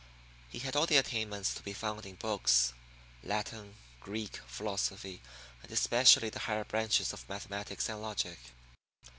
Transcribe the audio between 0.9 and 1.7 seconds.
attainments to